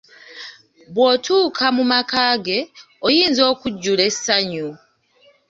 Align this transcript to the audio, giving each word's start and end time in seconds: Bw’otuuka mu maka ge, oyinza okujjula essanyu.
Bw’otuuka 0.93 1.65
mu 1.75 1.83
maka 1.91 2.21
ge, 2.45 2.59
oyinza 3.05 3.41
okujjula 3.51 4.01
essanyu. 4.09 4.67